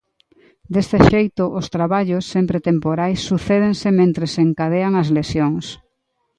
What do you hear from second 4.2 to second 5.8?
se encadean as lesións.